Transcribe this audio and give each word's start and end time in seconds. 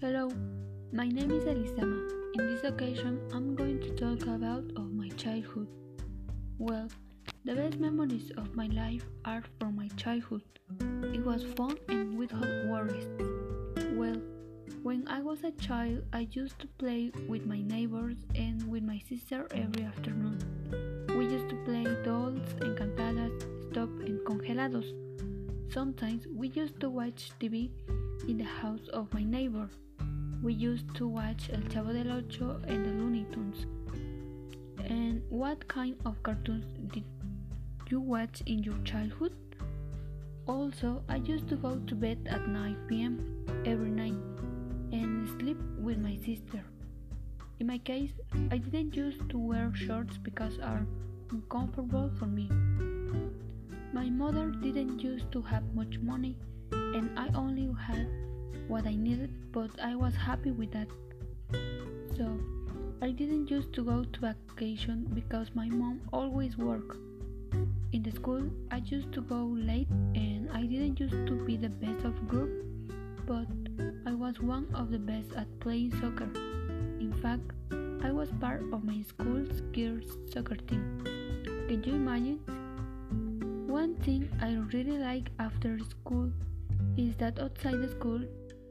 Hello, 0.00 0.30
my 0.94 1.06
name 1.08 1.30
is 1.30 1.44
Elisama. 1.44 2.08
In 2.38 2.46
this 2.46 2.64
occasion, 2.64 3.20
I'm 3.34 3.54
going 3.54 3.78
to 3.80 3.90
talk 3.96 4.22
about 4.22 4.64
of 4.74 4.94
my 4.94 5.10
childhood. 5.10 5.68
Well, 6.56 6.88
the 7.44 7.54
best 7.54 7.78
memories 7.78 8.32
of 8.38 8.54
my 8.54 8.68
life 8.68 9.04
are 9.26 9.42
from 9.58 9.76
my 9.76 9.88
childhood. 9.98 10.40
It 11.12 11.22
was 11.22 11.44
fun 11.54 11.76
and 11.90 12.16
without 12.16 12.48
worries. 12.66 13.08
Well, 13.92 14.16
when 14.82 15.06
I 15.06 15.20
was 15.20 15.44
a 15.44 15.50
child, 15.50 16.02
I 16.14 16.28
used 16.32 16.58
to 16.60 16.66
play 16.78 17.12
with 17.28 17.44
my 17.44 17.60
neighbors 17.60 18.16
and 18.34 18.66
with 18.68 18.82
my 18.82 19.02
sister 19.06 19.46
every 19.50 19.84
afternoon. 19.84 20.38
We 21.08 21.26
used 21.26 21.50
to 21.50 21.56
play 21.66 21.84
dolls, 22.04 22.40
encantadas, 22.60 23.42
stop, 23.70 23.90
and 24.00 24.18
congelados. 24.24 24.94
Sometimes 25.70 26.26
we 26.26 26.48
used 26.48 26.80
to 26.80 26.88
watch 26.88 27.32
TV 27.38 27.68
in 28.26 28.38
the 28.38 28.44
house 28.44 28.88
of 28.94 29.12
my 29.12 29.22
neighbor. 29.22 29.68
We 30.42 30.54
used 30.54 30.94
to 30.94 31.06
watch 31.06 31.50
El 31.52 31.60
Chavo 31.72 31.92
del 31.92 32.12
Ocho 32.12 32.62
and 32.66 32.86
the 32.86 32.90
Looney 32.90 33.26
Tunes. 33.30 33.66
And 34.78 35.22
what 35.28 35.68
kind 35.68 35.96
of 36.06 36.22
cartoons 36.22 36.64
did 36.94 37.04
you 37.90 38.00
watch 38.00 38.42
in 38.46 38.62
your 38.62 38.78
childhood? 38.82 39.34
Also, 40.46 41.02
I 41.10 41.16
used 41.16 41.46
to 41.48 41.56
go 41.56 41.76
to 41.76 41.94
bed 41.94 42.26
at 42.30 42.48
9 42.48 42.76
pm 42.88 43.44
every 43.66 43.90
night 43.90 44.14
and 44.92 45.28
sleep 45.38 45.58
with 45.78 45.98
my 45.98 46.16
sister. 46.16 46.64
In 47.58 47.66
my 47.66 47.76
case, 47.76 48.12
I 48.50 48.56
didn't 48.56 48.96
used 48.96 49.28
to 49.28 49.38
wear 49.38 49.70
shorts 49.74 50.16
because 50.16 50.58
are 50.58 50.86
uncomfortable 51.30 52.10
for 52.18 52.24
me. 52.24 52.48
My 53.92 54.08
mother 54.08 54.50
didn't 54.50 55.00
used 55.00 55.30
to 55.32 55.42
have 55.42 55.74
much 55.74 55.98
money 55.98 56.38
and 56.72 57.10
I 57.18 57.28
only 57.34 57.68
had 57.78 58.08
what 58.70 58.86
I 58.86 58.94
needed, 58.94 59.30
but 59.50 59.70
I 59.82 59.96
was 59.96 60.14
happy 60.14 60.52
with 60.52 60.70
that. 60.70 60.86
So, 62.16 62.38
I 63.02 63.10
didn't 63.10 63.50
used 63.50 63.72
to 63.72 63.82
go 63.82 64.04
to 64.04 64.20
vacation 64.20 65.10
because 65.12 65.48
my 65.54 65.68
mom 65.68 66.00
always 66.12 66.56
worked. 66.56 66.96
In 67.92 68.04
the 68.04 68.12
school, 68.12 68.48
I 68.70 68.76
used 68.76 69.12
to 69.14 69.22
go 69.22 69.44
late 69.44 69.88
and 70.14 70.48
I 70.52 70.62
didn't 70.66 71.00
used 71.00 71.26
to 71.26 71.44
be 71.44 71.56
the 71.56 71.68
best 71.68 72.04
of 72.04 72.28
group, 72.28 72.64
but 73.26 73.48
I 74.06 74.12
was 74.12 74.38
one 74.40 74.68
of 74.72 74.92
the 74.92 75.00
best 75.00 75.32
at 75.36 75.48
playing 75.58 75.90
soccer. 76.00 76.30
In 77.00 77.12
fact, 77.20 77.50
I 78.04 78.12
was 78.12 78.30
part 78.38 78.62
of 78.72 78.84
my 78.84 79.02
school's 79.02 79.62
girls 79.72 80.16
soccer 80.32 80.54
team. 80.54 81.02
Can 81.66 81.82
you 81.82 81.94
imagine? 81.94 82.38
One 83.66 83.96
thing 83.96 84.28
I 84.40 84.52
really 84.72 84.98
like 84.98 85.30
after 85.40 85.80
school 85.80 86.30
is 86.96 87.16
that 87.16 87.40
outside 87.40 87.80
the 87.82 87.88
school 87.88 88.20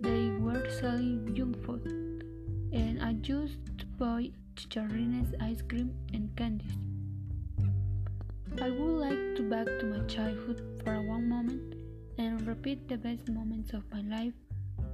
they 0.00 0.30
were 0.30 0.68
selling 0.80 1.34
junk 1.34 1.64
food, 1.64 1.86
and 2.72 3.02
I 3.02 3.16
used 3.22 3.58
to 3.78 3.86
buy 3.98 4.30
chicharrines, 4.54 5.34
ice 5.40 5.62
cream, 5.62 5.94
and 6.12 6.34
candies. 6.36 6.76
I 8.60 8.70
would 8.70 8.98
like 8.98 9.36
to 9.36 9.42
back 9.48 9.66
to 9.66 9.86
my 9.86 10.04
childhood 10.06 10.82
for 10.84 11.00
one 11.02 11.28
moment 11.28 11.74
and 12.18 12.46
repeat 12.46 12.88
the 12.88 12.96
best 12.96 13.28
moments 13.28 13.72
of 13.72 13.84
my 13.92 14.02
life 14.02 14.34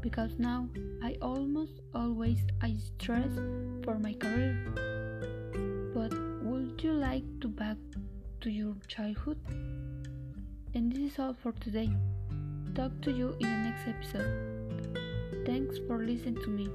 because 0.00 0.38
now 0.38 0.68
I 1.02 1.16
almost 1.22 1.80
always 1.94 2.38
I 2.60 2.76
stress 2.76 3.32
for 3.84 3.98
my 3.98 4.12
career. 4.12 4.54
But 5.94 6.12
would 6.42 6.82
you 6.82 6.92
like 6.92 7.24
to 7.40 7.48
back 7.48 7.78
to 8.42 8.50
your 8.50 8.74
childhood? 8.86 9.38
And 10.74 10.92
this 10.92 11.12
is 11.12 11.18
all 11.18 11.32
for 11.32 11.52
today. 11.52 11.90
Talk 12.74 13.00
to 13.02 13.10
you 13.10 13.34
in 13.40 13.48
the 13.48 13.70
next 13.70 13.88
episode. 13.88 14.63
Thanks 15.44 15.78
for 15.86 16.04
listening 16.04 16.40
to 16.42 16.50
me. 16.50 16.68